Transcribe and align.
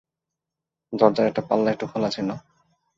দরজার 0.93 1.25
একটা 1.27 1.41
পাল্লা 1.41 1.69
একটু 1.71 1.85
খোলা 1.87 2.09
ছিল। 2.09 2.29